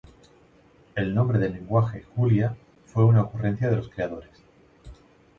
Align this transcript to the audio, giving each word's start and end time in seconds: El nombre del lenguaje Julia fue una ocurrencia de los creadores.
El 0.95 1.13
nombre 1.13 1.37
del 1.37 1.53
lenguaje 1.53 2.03
Julia 2.15 2.57
fue 2.87 3.05
una 3.05 3.21
ocurrencia 3.21 3.69
de 3.69 3.75
los 3.75 3.87
creadores. 3.89 4.31